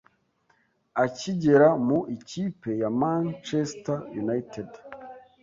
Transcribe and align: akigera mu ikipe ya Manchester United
akigera 1.03 1.67
mu 1.85 1.99
ikipe 2.15 2.69
ya 2.81 2.89
Manchester 2.99 3.97
United 4.21 4.69